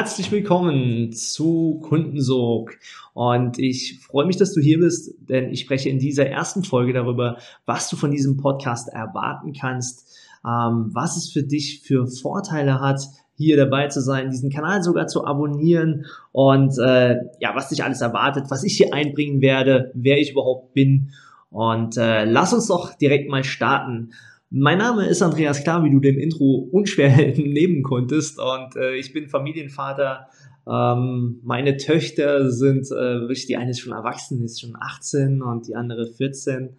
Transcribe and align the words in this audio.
Herzlich 0.00 0.32
willkommen 0.32 1.12
zu 1.12 1.78
Kundensog. 1.82 2.78
Und 3.12 3.58
ich 3.58 4.00
freue 4.00 4.24
mich, 4.24 4.38
dass 4.38 4.54
du 4.54 4.60
hier 4.62 4.78
bist, 4.78 5.14
denn 5.28 5.50
ich 5.50 5.60
spreche 5.60 5.90
in 5.90 5.98
dieser 5.98 6.24
ersten 6.26 6.64
Folge 6.64 6.94
darüber, 6.94 7.36
was 7.66 7.90
du 7.90 7.96
von 7.96 8.10
diesem 8.10 8.38
Podcast 8.38 8.88
erwarten 8.88 9.52
kannst, 9.52 10.08
ähm, 10.42 10.88
was 10.94 11.18
es 11.18 11.30
für 11.30 11.42
dich 11.42 11.82
für 11.82 12.06
Vorteile 12.06 12.80
hat, 12.80 13.02
hier 13.36 13.58
dabei 13.58 13.88
zu 13.88 14.00
sein, 14.00 14.30
diesen 14.30 14.48
Kanal 14.48 14.82
sogar 14.82 15.06
zu 15.06 15.26
abonnieren 15.26 16.06
und 16.32 16.78
äh, 16.78 17.16
ja, 17.38 17.54
was 17.54 17.68
dich 17.68 17.84
alles 17.84 18.00
erwartet, 18.00 18.46
was 18.48 18.64
ich 18.64 18.78
hier 18.78 18.94
einbringen 18.94 19.42
werde, 19.42 19.92
wer 19.92 20.16
ich 20.16 20.30
überhaupt 20.30 20.72
bin. 20.72 21.10
Und 21.50 21.98
äh, 21.98 22.24
lass 22.24 22.54
uns 22.54 22.68
doch 22.68 22.94
direkt 22.94 23.28
mal 23.28 23.44
starten. 23.44 24.12
Mein 24.52 24.78
Name 24.78 25.06
ist 25.06 25.22
Andreas 25.22 25.62
Klar, 25.62 25.84
wie 25.84 25.90
du 25.90 26.00
dem 26.00 26.18
Intro 26.18 26.68
unschwer 26.72 27.16
entnehmen 27.24 27.84
konntest. 27.84 28.40
Und 28.40 28.74
äh, 28.74 28.96
ich 28.96 29.12
bin 29.12 29.28
Familienvater. 29.28 30.26
Ähm, 30.68 31.38
meine 31.44 31.76
Töchter 31.76 32.50
sind, 32.50 32.86
äh, 32.90 33.20
wirklich 33.20 33.46
die 33.46 33.56
eine 33.56 33.70
ist 33.70 33.78
schon 33.78 33.92
erwachsen, 33.92 34.42
ist 34.42 34.60
schon 34.60 34.76
18 34.76 35.40
und 35.40 35.68
die 35.68 35.76
andere 35.76 36.04
14. 36.04 36.70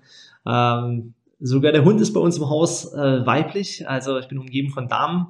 Ähm, 0.46 1.14
sogar 1.40 1.72
der 1.72 1.86
Hund 1.86 2.02
ist 2.02 2.12
bei 2.12 2.20
uns 2.20 2.38
im 2.38 2.50
Haus 2.50 2.94
äh, 2.94 3.26
weiblich, 3.26 3.88
also 3.88 4.18
ich 4.18 4.28
bin 4.28 4.38
umgeben 4.38 4.72
von 4.72 4.90
Damen. 4.90 5.28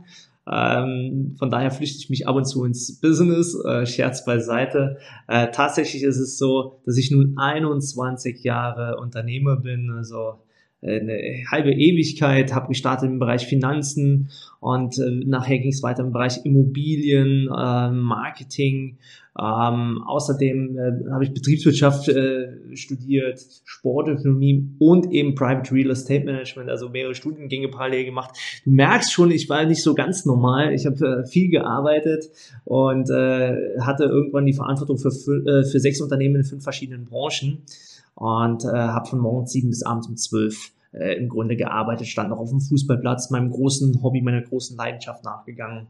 Ähm, 0.51 1.35
von 1.38 1.51
daher 1.51 1.69
flüchte 1.69 1.99
ich 1.99 2.09
mich 2.09 2.27
ab 2.27 2.35
und 2.35 2.45
zu 2.45 2.66
ins 2.66 2.99
Business, 2.99 3.55
äh, 3.63 3.85
Scherz 3.85 4.25
beiseite. 4.25 4.97
Äh, 5.27 5.51
tatsächlich 5.51 6.01
ist 6.01 6.17
es 6.17 6.39
so, 6.39 6.81
dass 6.88 6.97
ich 6.97 7.11
nun 7.11 7.35
21 7.38 8.44
Jahre 8.44 8.97
Unternehmer 8.97 9.57
bin, 9.57 9.91
also 9.95 10.39
eine 10.83 11.43
halbe 11.49 11.71
Ewigkeit, 11.71 12.53
habe 12.53 12.69
gestartet 12.69 13.09
im 13.09 13.19
Bereich 13.19 13.45
Finanzen 13.45 14.29
und 14.59 14.97
äh, 14.97 15.11
nachher 15.25 15.59
ging 15.59 15.71
es 15.71 15.83
weiter 15.83 16.03
im 16.03 16.11
Bereich 16.11 16.43
Immobilien, 16.43 17.47
äh, 17.47 17.91
Marketing. 17.91 18.97
Ähm, 19.39 20.03
außerdem 20.05 20.77
äh, 20.77 21.11
habe 21.11 21.23
ich 21.23 21.33
Betriebswirtschaft 21.33 22.09
äh, 22.09 22.75
studiert, 22.75 23.39
Sportökonomie 23.63 24.75
und 24.79 25.11
eben 25.11 25.35
Private 25.35 25.73
Real 25.73 25.91
Estate 25.91 26.25
Management, 26.25 26.69
also 26.69 26.89
mehrere 26.89 27.16
Studiengänge 27.16 27.69
parallel 27.69 28.05
gemacht. 28.05 28.35
Du 28.66 28.71
merkst 28.71 29.13
schon, 29.13 29.31
ich 29.31 29.47
war 29.49 29.63
nicht 29.66 29.83
so 29.83 29.93
ganz 29.93 30.25
normal. 30.25 30.73
Ich 30.73 30.85
habe 30.85 31.23
äh, 31.23 31.27
viel 31.27 31.49
gearbeitet 31.49 32.29
und 32.66 33.09
äh, 33.09 33.79
hatte 33.79 34.03
irgendwann 34.03 34.45
die 34.45 34.53
Verantwortung 34.53 34.97
für, 34.97 35.09
äh, 35.09 35.63
für 35.63 35.79
sechs 35.79 36.01
Unternehmen 36.01 36.38
in 36.38 36.43
fünf 36.43 36.63
verschiedenen 36.63 37.05
Branchen 37.05 37.59
und 38.22 38.66
äh, 38.66 38.67
habe 38.67 39.09
von 39.09 39.17
morgens 39.17 39.52
sieben 39.52 39.69
bis 39.69 39.81
abends 39.81 40.08
um 40.08 40.16
zwölf 40.16 40.73
äh, 40.91 41.17
im 41.17 41.27
Grunde 41.27 41.55
gearbeitet, 41.55 42.05
stand 42.05 42.30
noch 42.30 42.38
auf 42.38 42.52
dem 42.52 42.61
Fußballplatz, 42.61 43.31
meinem 43.31 43.50
großen 43.50 44.03
Hobby, 44.03 44.22
meiner 44.22 44.44
großen 44.44 44.78
Leidenschaft 44.78 45.23
nachgegangen. 45.23 45.88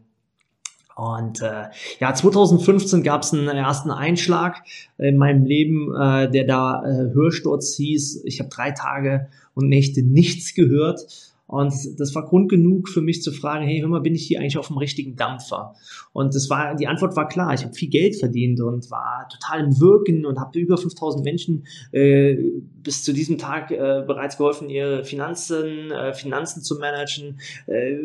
Und 0.95 1.41
äh, 1.41 1.65
ja, 1.99 2.13
2015 2.13 3.03
gab 3.03 3.23
es 3.23 3.33
einen 3.33 3.49
ersten 3.49 3.91
Einschlag 3.91 4.63
in 4.97 5.17
meinem 5.17 5.43
Leben, 5.43 5.93
äh, 5.93 6.31
der 6.31 6.45
da 6.45 6.85
äh, 6.85 7.13
Hörsturz 7.13 7.75
hieß. 7.75 8.23
Ich 8.23 8.39
habe 8.39 8.49
drei 8.49 8.71
Tage 8.71 9.27
und 9.53 9.67
Nächte 9.67 10.01
nichts 10.01 10.55
gehört 10.55 11.01
und 11.51 11.73
das 11.99 12.15
war 12.15 12.23
Grund 12.23 12.49
genug 12.49 12.87
für 12.87 13.01
mich 13.01 13.21
zu 13.21 13.33
fragen, 13.33 13.65
hey, 13.65 13.81
hör 13.81 13.89
mal, 13.89 13.99
bin 13.99 14.15
ich 14.15 14.25
hier 14.25 14.39
eigentlich 14.39 14.57
auf 14.57 14.67
dem 14.67 14.77
richtigen 14.77 15.17
Dampfer? 15.17 15.75
Und 16.13 16.33
das 16.33 16.49
war, 16.49 16.75
die 16.75 16.87
Antwort 16.87 17.17
war 17.17 17.27
klar. 17.27 17.53
Ich 17.53 17.65
habe 17.65 17.73
viel 17.73 17.89
Geld 17.89 18.15
verdient 18.15 18.61
und 18.61 18.89
war 18.89 19.27
total 19.29 19.65
im 19.65 19.77
Wirken 19.77 20.25
und 20.25 20.39
habe 20.39 20.57
über 20.57 20.77
5000 20.77 21.25
Menschen 21.25 21.65
äh, 21.91 22.37
bis 22.81 23.03
zu 23.03 23.11
diesem 23.11 23.37
Tag 23.37 23.69
äh, 23.69 24.01
bereits 24.07 24.37
geholfen, 24.37 24.69
ihre 24.69 25.03
Finanzen, 25.03 25.91
äh, 25.91 26.13
Finanzen 26.13 26.61
zu 26.61 26.79
managen, 26.79 27.41
äh, 27.67 27.97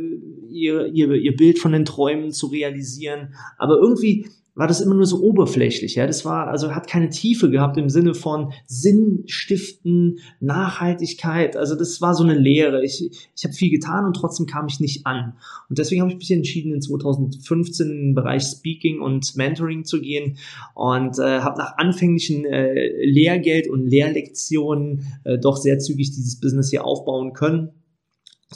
ihr, 0.48 0.86
ihr, 0.86 1.12
ihr 1.12 1.36
Bild 1.36 1.60
von 1.60 1.70
den 1.70 1.84
Träumen 1.84 2.32
zu 2.32 2.48
realisieren. 2.48 3.34
Aber 3.58 3.76
irgendwie 3.76 4.26
war 4.56 4.66
das 4.66 4.80
immer 4.80 4.94
nur 4.94 5.04
so 5.04 5.22
oberflächlich. 5.22 5.94
Ja, 5.96 6.06
das 6.06 6.24
war 6.24 6.48
also 6.48 6.74
hat 6.74 6.88
keine 6.88 7.10
Tiefe 7.10 7.50
gehabt 7.50 7.76
im 7.76 7.90
Sinne 7.90 8.14
von 8.14 8.52
Sinn 8.66 9.22
stiften, 9.26 10.18
Nachhaltigkeit. 10.40 11.56
Also 11.56 11.76
das 11.76 12.00
war 12.00 12.14
so 12.14 12.24
eine 12.24 12.34
Lehre. 12.34 12.82
Ich, 12.82 13.10
ich 13.36 13.44
habe 13.44 13.54
viel 13.54 13.70
getan 13.70 14.06
und 14.06 14.14
trotzdem 14.14 14.46
kam 14.46 14.66
ich 14.66 14.80
nicht 14.80 15.06
an. 15.06 15.34
Und 15.68 15.78
deswegen 15.78 16.00
habe 16.00 16.10
ich 16.10 16.16
mich 16.16 16.30
entschieden, 16.30 16.72
in 16.72 16.80
2015 16.80 17.86
in 17.86 17.92
den 17.92 18.14
Bereich 18.14 18.44
Speaking 18.44 19.00
und 19.00 19.36
Mentoring 19.36 19.84
zu 19.84 20.00
gehen 20.00 20.38
und 20.74 21.18
äh, 21.18 21.40
habe 21.40 21.58
nach 21.58 21.76
anfänglichen 21.76 22.46
äh, 22.46 23.04
Lehrgeld 23.04 23.68
und 23.68 23.86
Lehrlektionen 23.86 25.06
äh, 25.24 25.38
doch 25.38 25.58
sehr 25.58 25.78
zügig 25.78 26.12
dieses 26.12 26.40
Business 26.40 26.70
hier 26.70 26.86
aufbauen 26.86 27.34
können 27.34 27.72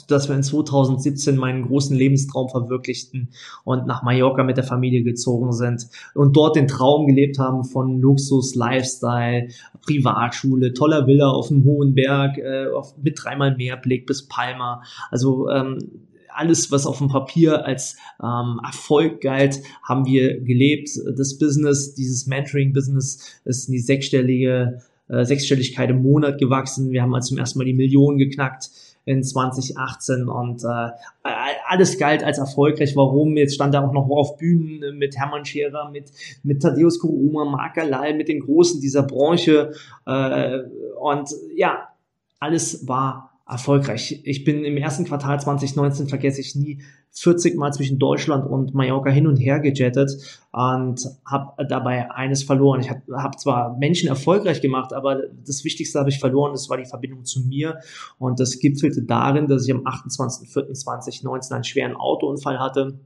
dass 0.07 0.29
wir 0.29 0.35
in 0.35 0.43
2017 0.43 1.35
meinen 1.35 1.63
großen 1.63 1.95
Lebenstraum 1.95 2.49
verwirklichten 2.49 3.29
und 3.65 3.87
nach 3.87 4.03
Mallorca 4.03 4.43
mit 4.43 4.55
der 4.55 4.63
Familie 4.63 5.03
gezogen 5.03 5.51
sind 5.51 5.87
und 6.15 6.35
dort 6.35 6.55
den 6.55 6.67
Traum 6.67 7.07
gelebt 7.07 7.39
haben 7.39 7.65
von 7.65 7.99
Luxus, 7.99 8.55
Lifestyle, 8.55 9.49
Privatschule, 9.81 10.73
toller 10.73 11.07
Villa 11.07 11.29
auf 11.29 11.49
dem 11.49 11.65
hohen 11.65 11.93
Berg, 11.93 12.37
äh, 12.37 12.67
mit 13.01 13.21
dreimal 13.21 13.55
mehr 13.57 13.75
Blick 13.75 14.05
bis 14.05 14.27
Palma. 14.27 14.81
Also 15.09 15.49
ähm, 15.49 15.79
alles, 16.33 16.71
was 16.71 16.85
auf 16.85 16.99
dem 16.99 17.09
Papier 17.09 17.65
als 17.65 17.97
ähm, 18.23 18.61
Erfolg 18.63 19.19
galt, 19.19 19.59
haben 19.83 20.05
wir 20.05 20.39
gelebt. 20.39 20.89
Das 21.17 21.37
Business, 21.37 21.93
dieses 21.95 22.27
Mentoring-Business 22.27 23.41
ist 23.43 23.67
in 23.67 23.73
die 23.73 23.79
sechsstellige 23.79 24.79
äh, 25.09 25.25
Sechsstelligkeit 25.25 25.89
im 25.89 26.01
Monat 26.01 26.39
gewachsen. 26.39 26.91
Wir 26.91 27.01
haben 27.01 27.13
also 27.13 27.29
zum 27.29 27.37
ersten 27.37 27.59
Mal 27.59 27.65
die 27.65 27.73
Millionen 27.73 28.17
geknackt 28.17 28.69
in 29.05 29.23
2018 29.23 30.27
und 30.27 30.63
äh, 30.63 30.89
alles 31.67 31.97
galt 31.97 32.23
als 32.23 32.37
erfolgreich. 32.37 32.95
Warum? 32.95 33.35
Jetzt 33.37 33.55
stand 33.55 33.73
er 33.73 33.87
auch 33.87 33.93
noch 33.93 34.09
auf 34.09 34.37
Bühnen 34.37 34.97
mit 34.97 35.17
Hermann 35.17 35.45
Scherer, 35.45 35.89
mit, 35.89 36.11
mit 36.43 36.61
Thaddeus 36.61 36.99
Koroma, 36.99 37.45
Mark 37.45 37.77
Alal, 37.77 38.13
mit 38.13 38.27
den 38.27 38.41
Großen 38.41 38.79
dieser 38.79 39.03
Branche 39.03 39.73
äh, 40.05 40.59
und 40.99 41.29
ja, 41.55 41.87
alles 42.39 42.87
war 42.87 43.30
erfolgreich. 43.51 44.21
Ich 44.23 44.45
bin 44.45 44.63
im 44.63 44.77
ersten 44.77 45.03
Quartal 45.03 45.39
2019, 45.39 46.07
vergesse 46.07 46.39
ich 46.39 46.55
nie, 46.55 46.81
40 47.11 47.57
Mal 47.57 47.73
zwischen 47.73 47.99
Deutschland 47.99 48.49
und 48.49 48.73
Mallorca 48.73 49.09
hin 49.09 49.27
und 49.27 49.35
her 49.35 49.59
gejettet 49.59 50.11
und 50.53 51.01
habe 51.25 51.67
dabei 51.67 52.09
eines 52.11 52.43
verloren. 52.43 52.79
Ich 52.79 52.89
habe 52.89 53.01
hab 53.13 53.37
zwar 53.37 53.77
Menschen 53.77 54.07
erfolgreich 54.07 54.61
gemacht, 54.61 54.93
aber 54.93 55.23
das 55.45 55.65
Wichtigste 55.65 55.99
habe 55.99 56.09
ich 56.09 56.19
verloren, 56.19 56.53
das 56.53 56.69
war 56.69 56.77
die 56.77 56.85
Verbindung 56.85 57.25
zu 57.25 57.41
mir 57.41 57.79
und 58.17 58.39
das 58.39 58.59
gipfelte 58.59 59.03
darin, 59.03 59.47
dass 59.47 59.67
ich 59.67 59.73
am 59.73 59.85
28.04.2019 59.85 61.51
einen 61.51 61.63
schweren 61.65 61.95
Autounfall 61.97 62.59
hatte. 62.59 62.99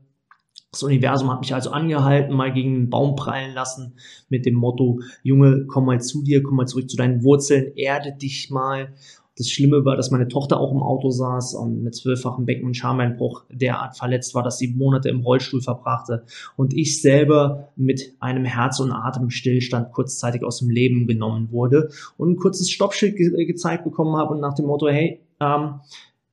Das 0.71 0.83
Universum 0.83 1.31
hat 1.31 1.39
mich 1.39 1.53
also 1.53 1.71
angehalten, 1.71 2.35
mal 2.35 2.51
gegen 2.51 2.75
einen 2.75 2.89
Baum 2.89 3.15
prallen 3.15 3.55
lassen 3.55 3.95
mit 4.29 4.45
dem 4.45 4.55
Motto, 4.55 4.99
Junge, 5.23 5.65
komm 5.67 5.85
mal 5.85 6.01
zu 6.01 6.21
dir, 6.21 6.43
komm 6.43 6.57
mal 6.57 6.67
zurück 6.67 6.89
zu 6.89 6.97
deinen 6.97 7.23
Wurzeln, 7.23 7.71
erde 7.75 8.11
dich 8.11 8.51
mal. 8.51 8.93
Das 9.37 9.49
Schlimme 9.49 9.83
war, 9.83 9.97
dass 9.97 10.11
meine 10.11 10.29
Tochter 10.29 10.59
auch 10.59 10.71
im 10.71 10.81
Auto 10.81 11.09
saß 11.09 11.55
und 11.55 11.83
mit 11.83 11.93
zwölffachem 11.93 12.45
Becken- 12.45 12.65
und 12.65 12.77
Schameinbruch 12.77 13.43
derart 13.51 13.97
verletzt 13.97 14.33
war, 14.33 14.43
dass 14.43 14.57
sie 14.57 14.69
Monate 14.69 15.09
im 15.09 15.19
Rollstuhl 15.19 15.61
verbrachte. 15.61 16.23
Und 16.55 16.73
ich 16.73 17.01
selber 17.01 17.69
mit 17.75 18.13
einem 18.19 18.45
Herz- 18.45 18.79
und 18.79 18.91
Atemstillstand 18.91 19.91
kurzzeitig 19.91 20.43
aus 20.43 20.59
dem 20.59 20.69
Leben 20.69 21.05
genommen 21.05 21.51
wurde 21.51 21.89
und 22.17 22.31
ein 22.31 22.37
kurzes 22.37 22.69
Stoppschild 22.69 23.17
ge 23.17 23.45
gezeigt 23.45 23.83
bekommen 23.83 24.15
habe 24.15 24.33
und 24.33 24.39
nach 24.39 24.55
dem 24.55 24.67
Motto, 24.67 24.87
hey, 24.87 25.19
ähm, 25.41 25.81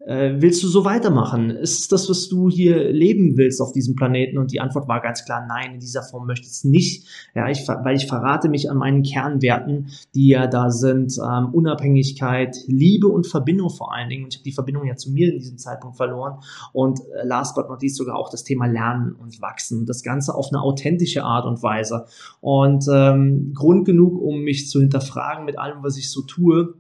äh, 0.07 0.35
willst 0.41 0.63
du 0.63 0.69
so 0.69 0.85
weitermachen? 0.85 1.51
Ist 1.51 1.81
es 1.81 1.89
das, 1.89 2.09
was 2.11 2.29
du 2.29 2.51
hier 2.51 2.93
leben 2.93 3.37
willst 3.37 3.61
auf 3.61 3.73
diesem 3.73 3.95
Planeten? 3.95 4.39
Und 4.39 4.53
die 4.53 4.61
Antwort 4.61 4.89
war 4.89 5.01
ganz 5.01 5.25
klar, 5.25 5.47
nein, 5.47 5.75
in 5.75 5.81
dieser 5.81 6.03
Form 6.03 6.27
möchte 6.27 6.47
ich 6.47 6.53
es 6.53 6.65
nicht. 6.65 7.07
Ja, 7.35 7.49
ich, 7.49 7.67
weil 7.69 7.97
ich 7.97 8.07
verrate 8.07 8.49
mich 8.49 8.71
an 8.71 8.79
meinen 8.79 9.03
Kernwerten, 9.03 9.91
die 10.15 10.29
ja 10.29 10.47
da 10.47 10.71
sind, 10.71 11.17
ähm, 11.19 11.51
Unabhängigkeit, 11.53 12.57
Liebe 12.67 13.07
und 13.07 13.27
Verbindung 13.27 13.71
vor 13.71 13.95
allen 13.95 14.09
Dingen. 14.09 14.25
Und 14.25 14.35
ich 14.35 14.39
habe 14.39 14.45
die 14.45 14.53
Verbindung 14.53 14.87
ja 14.87 14.97
zu 14.97 15.13
mir 15.13 15.33
in 15.33 15.39
diesem 15.39 15.59
Zeitpunkt 15.59 15.97
verloren. 15.97 16.41
Und 16.73 17.01
äh, 17.01 17.25
last 17.25 17.55
but 17.55 17.69
not 17.69 17.83
least 17.83 17.97
sogar 17.97 18.17
auch 18.17 18.31
das 18.31 18.45
Thema 18.45 18.67
Lernen 18.67 19.13
und 19.13 19.41
Wachsen. 19.41 19.87
Das 19.87 20.03
Ganze 20.03 20.35
auf 20.35 20.49
eine 20.53 20.63
authentische 20.63 21.23
Art 21.23 21.47
und 21.47 21.63
Weise. 21.63 22.07
Und 22.41 22.87
ähm, 22.93 23.53
Grund 23.55 23.85
genug, 23.85 24.21
um 24.21 24.41
mich 24.41 24.69
zu 24.69 24.81
hinterfragen 24.81 25.45
mit 25.45 25.59
allem, 25.59 25.83
was 25.83 25.97
ich 25.97 26.11
so 26.11 26.23
tue 26.23 26.75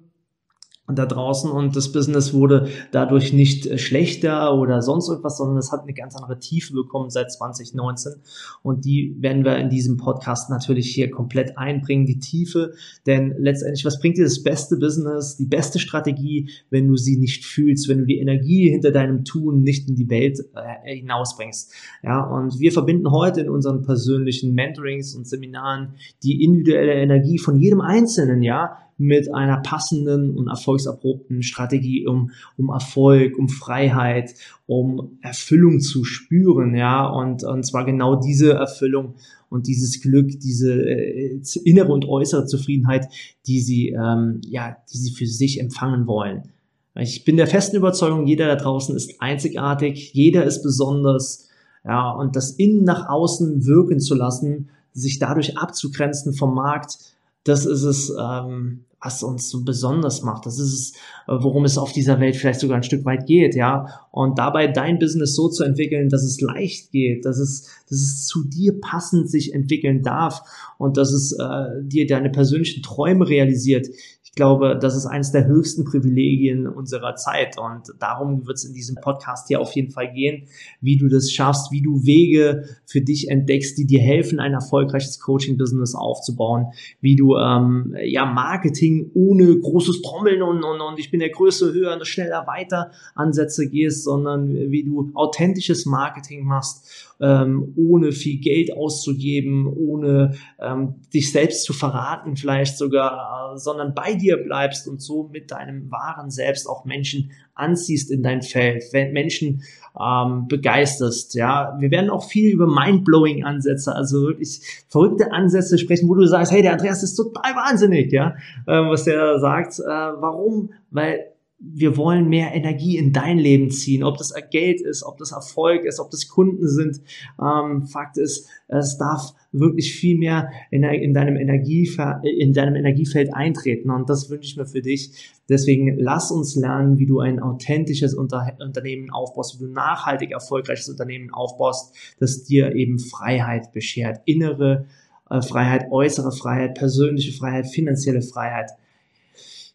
da 0.88 1.06
draußen 1.06 1.48
und 1.48 1.76
das 1.76 1.92
Business 1.92 2.34
wurde 2.34 2.68
dadurch 2.90 3.32
nicht 3.32 3.66
äh, 3.66 3.78
schlechter 3.78 4.58
oder 4.58 4.82
sonst 4.82 5.08
irgendwas, 5.08 5.38
sondern 5.38 5.56
es 5.56 5.70
hat 5.70 5.82
eine 5.82 5.94
ganz 5.94 6.16
andere 6.16 6.40
Tiefe 6.40 6.74
bekommen 6.74 7.08
seit 7.08 7.30
2019 7.30 8.14
und 8.62 8.84
die 8.84 9.16
werden 9.20 9.44
wir 9.44 9.56
in 9.58 9.70
diesem 9.70 9.96
Podcast 9.96 10.50
natürlich 10.50 10.92
hier 10.92 11.10
komplett 11.10 11.56
einbringen, 11.56 12.04
die 12.04 12.18
Tiefe, 12.18 12.72
denn 13.06 13.32
letztendlich, 13.38 13.84
was 13.84 14.00
bringt 14.00 14.18
dir 14.18 14.24
das 14.24 14.42
beste 14.42 14.76
Business, 14.76 15.36
die 15.36 15.46
beste 15.46 15.78
Strategie, 15.78 16.50
wenn 16.70 16.88
du 16.88 16.96
sie 16.96 17.16
nicht 17.16 17.44
fühlst, 17.44 17.88
wenn 17.88 17.98
du 17.98 18.04
die 18.04 18.18
Energie 18.18 18.68
hinter 18.68 18.90
deinem 18.90 19.24
Tun 19.24 19.62
nicht 19.62 19.88
in 19.88 19.94
die 19.94 20.10
Welt 20.10 20.40
äh, 20.54 20.96
hinausbringst, 20.96 21.72
ja, 22.02 22.24
und 22.24 22.58
wir 22.58 22.72
verbinden 22.72 23.12
heute 23.12 23.40
in 23.40 23.48
unseren 23.48 23.82
persönlichen 23.82 24.52
Mentorings 24.52 25.14
und 25.14 25.28
Seminaren 25.28 25.94
die 26.24 26.42
individuelle 26.42 26.94
Energie 26.94 27.38
von 27.38 27.56
jedem 27.56 27.80
Einzelnen, 27.80 28.42
ja, 28.42 28.78
mit 29.02 29.34
einer 29.34 29.58
passenden 29.58 30.30
und 30.36 30.46
erfolgserprobten 30.46 31.42
Strategie, 31.42 32.06
um, 32.06 32.30
um 32.56 32.68
Erfolg, 32.68 33.36
um 33.36 33.48
Freiheit, 33.48 34.34
um 34.66 35.18
Erfüllung 35.22 35.80
zu 35.80 36.04
spüren, 36.04 36.76
ja, 36.76 37.04
und, 37.04 37.42
und 37.42 37.66
zwar 37.66 37.84
genau 37.84 38.14
diese 38.14 38.52
Erfüllung 38.52 39.14
und 39.48 39.66
dieses 39.66 40.00
Glück, 40.00 40.38
diese 40.38 40.72
äh, 40.72 41.40
innere 41.64 41.92
und 41.92 42.06
äußere 42.06 42.46
Zufriedenheit, 42.46 43.08
die 43.46 43.60
sie, 43.60 43.88
ähm, 43.88 44.40
ja, 44.46 44.76
die 44.92 44.98
sie 44.98 45.10
für 45.10 45.26
sich 45.26 45.60
empfangen 45.60 46.06
wollen. 46.06 46.52
Ich 46.94 47.24
bin 47.24 47.36
der 47.36 47.48
festen 47.48 47.76
Überzeugung, 47.76 48.26
jeder 48.28 48.46
da 48.46 48.54
draußen 48.54 48.94
ist 48.94 49.20
einzigartig, 49.20 50.12
jeder 50.14 50.44
ist 50.44 50.62
besonders, 50.62 51.48
ja, 51.84 52.10
und 52.12 52.36
das 52.36 52.52
innen 52.52 52.84
nach 52.84 53.08
außen 53.08 53.66
wirken 53.66 53.98
zu 53.98 54.14
lassen, 54.14 54.68
sich 54.92 55.18
dadurch 55.18 55.58
abzugrenzen 55.58 56.34
vom 56.34 56.54
Markt, 56.54 57.11
das 57.44 57.66
ist 57.66 57.82
es, 57.82 58.12
ähm, 58.18 58.84
was 59.02 59.22
uns 59.22 59.50
so 59.50 59.64
besonders 59.64 60.22
macht. 60.22 60.46
Das 60.46 60.58
ist 60.58 60.72
es, 60.72 60.92
äh, 61.26 61.42
worum 61.42 61.64
es 61.64 61.76
auf 61.76 61.92
dieser 61.92 62.20
Welt 62.20 62.36
vielleicht 62.36 62.60
sogar 62.60 62.76
ein 62.76 62.82
Stück 62.82 63.04
weit 63.04 63.26
geht, 63.26 63.54
ja. 63.54 63.86
Und 64.10 64.38
dabei 64.38 64.68
dein 64.68 64.98
Business 64.98 65.34
so 65.34 65.48
zu 65.48 65.64
entwickeln, 65.64 66.08
dass 66.08 66.22
es 66.22 66.40
leicht 66.40 66.92
geht, 66.92 67.24
dass 67.24 67.38
es, 67.38 67.68
dass 67.88 67.98
es 67.98 68.26
zu 68.26 68.44
dir 68.44 68.80
passend 68.80 69.28
sich 69.28 69.52
entwickeln 69.54 70.02
darf 70.02 70.42
und 70.78 70.96
dass 70.96 71.12
es 71.12 71.32
äh, 71.32 71.82
dir 71.82 72.06
deine 72.06 72.30
persönlichen 72.30 72.82
Träume 72.82 73.28
realisiert. 73.28 73.88
Ich 74.34 74.36
glaube, 74.36 74.78
das 74.80 74.96
ist 74.96 75.04
eines 75.04 75.30
der 75.30 75.44
höchsten 75.44 75.84
Privilegien 75.84 76.66
unserer 76.66 77.16
Zeit 77.16 77.58
und 77.58 77.92
darum 78.00 78.46
wird 78.46 78.56
es 78.56 78.64
in 78.64 78.72
diesem 78.72 78.96
Podcast 78.96 79.48
hier 79.48 79.60
auf 79.60 79.72
jeden 79.72 79.90
Fall 79.90 80.10
gehen, 80.10 80.44
wie 80.80 80.96
du 80.96 81.08
das 81.08 81.30
schaffst, 81.30 81.70
wie 81.70 81.82
du 81.82 82.06
Wege 82.06 82.64
für 82.86 83.02
dich 83.02 83.28
entdeckst, 83.28 83.76
die 83.76 83.84
dir 83.84 84.00
helfen, 84.00 84.40
ein 84.40 84.54
erfolgreiches 84.54 85.20
Coaching-Business 85.20 85.94
aufzubauen, 85.94 86.68
wie 87.02 87.14
du 87.14 87.36
ähm, 87.36 87.94
ja 88.02 88.24
Marketing 88.24 89.10
ohne 89.12 89.58
großes 89.58 90.00
Trommeln 90.00 90.40
und, 90.40 90.64
und, 90.64 90.80
und 90.80 90.98
ich 90.98 91.10
bin 91.10 91.20
der 91.20 91.28
Größte, 91.28 91.74
höher 91.74 92.02
schneller 92.06 92.46
weiter 92.46 92.90
Ansätze 93.14 93.68
gehst, 93.68 94.02
sondern 94.02 94.48
wie 94.48 94.82
du 94.82 95.10
authentisches 95.12 95.84
Marketing 95.84 96.46
machst 96.46 97.12
ähm, 97.22 97.72
ohne 97.76 98.12
viel 98.12 98.40
Geld 98.40 98.76
auszugeben, 98.76 99.66
ohne 99.68 100.34
ähm, 100.60 100.96
dich 101.14 101.30
selbst 101.30 101.64
zu 101.64 101.72
verraten 101.72 102.36
vielleicht 102.36 102.76
sogar, 102.76 103.56
sondern 103.56 103.94
bei 103.94 104.14
dir 104.22 104.36
bleibst 104.38 104.88
und 104.88 105.02
so 105.02 105.28
mit 105.32 105.50
deinem 105.50 105.90
wahren 105.90 106.30
Selbst 106.30 106.68
auch 106.68 106.84
Menschen 106.84 107.30
anziehst 107.54 108.10
in 108.10 108.22
dein 108.22 108.42
Feld, 108.42 108.84
wenn 108.92 109.12
Menschen 109.12 109.62
ähm, 110.00 110.46
begeisterst. 110.48 111.34
Ja, 111.34 111.76
wir 111.78 111.90
werden 111.90 112.10
auch 112.10 112.24
viel 112.24 112.50
über 112.50 112.66
mindblowing 112.66 113.44
Ansätze, 113.44 113.94
also 113.94 114.22
wirklich 114.22 114.84
verrückte 114.88 115.32
Ansätze 115.32 115.78
sprechen, 115.78 116.08
wo 116.08 116.14
du 116.14 116.26
sagst, 116.26 116.52
hey, 116.52 116.62
der 116.62 116.72
Andreas 116.72 117.02
ist 117.02 117.16
total 117.16 117.54
wahnsinnig, 117.54 118.12
ja, 118.12 118.36
ähm, 118.66 118.88
was 118.88 119.04
der 119.04 119.38
sagt. 119.38 119.78
Äh, 119.80 119.82
warum? 119.84 120.70
Weil 120.90 121.31
wir 121.64 121.96
wollen 121.96 122.28
mehr 122.28 122.54
Energie 122.54 122.98
in 122.98 123.12
dein 123.12 123.38
Leben 123.38 123.70
ziehen, 123.70 124.02
ob 124.02 124.18
das 124.18 124.34
Geld 124.50 124.80
ist, 124.80 125.04
ob 125.04 125.18
das 125.18 125.30
Erfolg 125.30 125.84
ist, 125.84 126.00
ob 126.00 126.10
das 126.10 126.28
Kunden 126.28 126.66
sind. 126.68 127.00
Ähm, 127.40 127.86
Fakt 127.86 128.18
ist, 128.18 128.48
es 128.66 128.98
darf 128.98 129.34
wirklich 129.52 129.94
viel 129.94 130.18
mehr 130.18 130.50
in, 130.70 130.82
in, 130.82 131.14
deinem 131.14 131.36
in 131.36 132.52
deinem 132.52 132.74
Energiefeld 132.74 133.32
eintreten 133.32 133.90
und 133.90 134.10
das 134.10 134.28
wünsche 134.28 134.48
ich 134.48 134.56
mir 134.56 134.66
für 134.66 134.82
dich. 134.82 135.32
Deswegen 135.48 135.98
lass 135.98 136.32
uns 136.32 136.56
lernen, 136.56 136.98
wie 136.98 137.06
du 137.06 137.20
ein 137.20 137.38
authentisches 137.38 138.14
Unter 138.14 138.56
Unternehmen 138.60 139.10
aufbaust, 139.10 139.60
wie 139.60 139.64
du 139.64 139.70
nachhaltig 139.70 140.32
erfolgreiches 140.32 140.88
Unternehmen 140.88 141.32
aufbaust, 141.32 141.94
das 142.18 142.42
dir 142.42 142.74
eben 142.74 142.98
Freiheit 142.98 143.72
beschert, 143.72 144.20
innere 144.24 144.86
äh, 145.30 145.40
Freiheit, 145.42 145.90
äußere 145.90 146.32
Freiheit, 146.32 146.74
persönliche 146.74 147.32
Freiheit, 147.32 147.68
finanzielle 147.68 148.22
Freiheit 148.22 148.72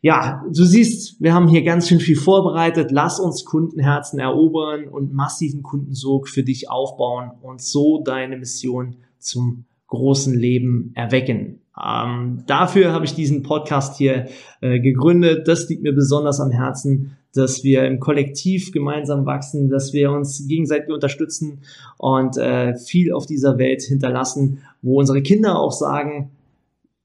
ja, 0.01 0.43
du 0.53 0.63
siehst, 0.63 1.19
wir 1.21 1.33
haben 1.33 1.47
hier 1.47 1.63
ganz 1.63 1.87
schön 1.87 1.99
viel 1.99 2.15
vorbereitet. 2.15 2.91
Lass 2.91 3.19
uns 3.19 3.45
Kundenherzen 3.45 4.19
erobern 4.19 4.87
und 4.87 5.13
massiven 5.13 5.63
Kundensog 5.63 6.29
für 6.29 6.43
dich 6.43 6.69
aufbauen 6.69 7.31
und 7.41 7.61
so 7.61 8.03
deine 8.03 8.37
Mission 8.37 8.97
zum 9.17 9.65
großen 9.87 10.37
Leben 10.37 10.91
erwecken. 10.95 11.61
Ähm, 11.83 12.43
dafür 12.45 12.91
habe 12.91 13.05
ich 13.05 13.15
diesen 13.15 13.43
Podcast 13.43 13.97
hier 13.97 14.27
äh, 14.61 14.79
gegründet. 14.79 15.47
Das 15.47 15.67
liegt 15.69 15.83
mir 15.83 15.93
besonders 15.93 16.39
am 16.39 16.51
Herzen, 16.51 17.17
dass 17.33 17.63
wir 17.63 17.85
im 17.85 17.99
Kollektiv 17.99 18.71
gemeinsam 18.71 19.25
wachsen, 19.25 19.69
dass 19.69 19.93
wir 19.93 20.11
uns 20.11 20.47
gegenseitig 20.47 20.89
unterstützen 20.89 21.61
und 21.97 22.37
äh, 22.37 22.75
viel 22.75 23.13
auf 23.13 23.25
dieser 23.25 23.57
Welt 23.57 23.81
hinterlassen, 23.81 24.59
wo 24.81 24.99
unsere 24.99 25.21
Kinder 25.21 25.59
auch 25.59 25.71
sagen, 25.71 26.31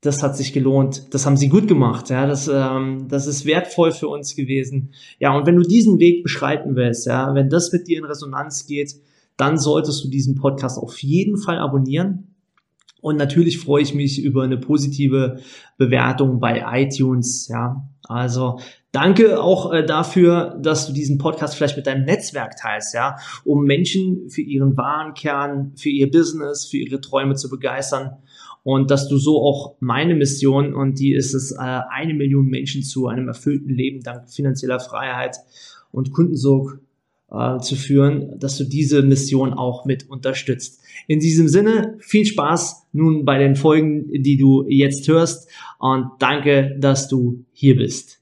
das 0.02 0.22
hat 0.22 0.36
sich 0.36 0.52
gelohnt, 0.52 1.14
das 1.14 1.26
haben 1.26 1.36
sie 1.36 1.48
gut 1.48 1.68
gemacht, 1.68 2.10
ja, 2.10 2.26
das, 2.26 2.50
ähm, 2.52 3.06
das 3.08 3.28
ist 3.28 3.46
wertvoll 3.46 3.92
für 3.92 4.08
uns 4.08 4.34
gewesen. 4.34 4.90
Ja, 5.20 5.34
und 5.34 5.46
wenn 5.46 5.54
du 5.54 5.62
diesen 5.62 6.00
Weg 6.00 6.24
beschreiten 6.24 6.74
willst, 6.74 7.06
ja, 7.06 7.34
wenn 7.34 7.48
das 7.48 7.72
mit 7.72 7.86
dir 7.86 7.98
in 7.98 8.04
Resonanz 8.04 8.66
geht, 8.66 8.96
dann 9.36 9.58
solltest 9.58 10.04
du 10.04 10.08
diesen 10.08 10.34
Podcast 10.34 10.76
auf 10.76 10.98
jeden 10.98 11.38
Fall 11.38 11.58
abonnieren. 11.58 12.34
Und 13.00 13.16
natürlich 13.16 13.60
freue 13.60 13.82
ich 13.82 13.94
mich 13.94 14.22
über 14.22 14.42
eine 14.42 14.58
positive 14.58 15.38
Bewertung 15.78 16.40
bei 16.40 16.64
iTunes, 16.82 17.46
ja. 17.48 17.88
Also 18.08 18.58
danke 18.92 19.42
auch 19.42 19.72
äh, 19.72 19.84
dafür, 19.84 20.58
dass 20.60 20.86
du 20.86 20.92
diesen 20.92 21.18
Podcast 21.18 21.56
vielleicht 21.56 21.76
mit 21.76 21.86
deinem 21.86 22.04
Netzwerk 22.04 22.56
teilst, 22.56 22.94
ja, 22.94 23.16
um 23.44 23.64
Menschen 23.64 24.30
für 24.30 24.42
ihren 24.42 24.76
wahren 24.76 25.14
Kern, 25.14 25.72
für 25.76 25.90
ihr 25.90 26.10
Business, 26.10 26.66
für 26.66 26.76
ihre 26.76 27.00
Träume 27.00 27.34
zu 27.34 27.48
begeistern 27.48 28.18
und 28.62 28.90
dass 28.90 29.08
du 29.08 29.16
so 29.18 29.42
auch 29.42 29.76
meine 29.80 30.14
Mission 30.14 30.74
und 30.74 30.98
die 30.98 31.14
ist 31.14 31.34
es, 31.34 31.52
äh, 31.52 31.56
eine 31.58 32.14
Million 32.14 32.46
Menschen 32.46 32.82
zu 32.82 33.08
einem 33.08 33.28
erfüllten 33.28 33.70
Leben 33.70 34.02
dank 34.02 34.30
finanzieller 34.30 34.78
Freiheit 34.78 35.36
und 35.90 36.12
Kundensog 36.12 36.78
äh, 37.30 37.58
zu 37.58 37.76
führen, 37.76 38.38
dass 38.38 38.58
du 38.58 38.64
diese 38.64 39.02
Mission 39.02 39.52
auch 39.52 39.84
mit 39.84 40.08
unterstützt. 40.08 40.80
In 41.08 41.18
diesem 41.18 41.48
Sinne, 41.48 41.96
viel 42.00 42.24
Spaß 42.24 42.88
nun 42.92 43.24
bei 43.24 43.38
den 43.38 43.56
Folgen, 43.56 44.10
die 44.12 44.36
du 44.36 44.64
jetzt 44.68 45.08
hörst 45.08 45.48
und 45.78 46.10
danke, 46.20 46.76
dass 46.78 47.08
du 47.08 47.44
hier 47.52 47.76
bist. 47.76 48.21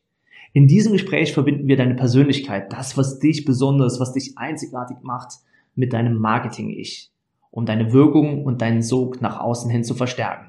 In 0.53 0.67
diesem 0.67 0.93
Gespräch 0.93 1.33
verbinden 1.33 1.67
wir 1.67 1.77
deine 1.77 1.95
Persönlichkeit, 1.95 2.73
das, 2.73 2.97
was 2.97 3.19
dich 3.19 3.45
besonders, 3.45 3.99
was 3.99 4.13
dich 4.13 4.37
einzigartig 4.37 4.97
macht, 5.01 5.39
mit 5.75 5.93
deinem 5.93 6.17
Marketing-Ich 6.17 7.11
um 7.51 7.65
deine 7.65 7.93
Wirkung 7.93 8.43
und 8.45 8.61
deinen 8.61 8.81
Sog 8.81 9.21
nach 9.21 9.39
außen 9.39 9.69
hin 9.69 9.83
zu 9.83 9.93
verstärken. 9.93 10.47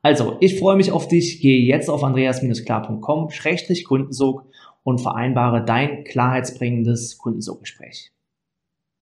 Also, 0.00 0.38
ich 0.40 0.58
freue 0.58 0.76
mich 0.76 0.90
auf 0.92 1.08
dich. 1.08 1.40
Gehe 1.40 1.60
jetzt 1.60 1.90
auf 1.90 2.02
andreas-klar.com-kundensog 2.04 4.44
und 4.84 5.00
vereinbare 5.00 5.64
dein 5.64 6.04
klarheitsbringendes 6.04 7.18
Kundensoggespräch. 7.18 8.12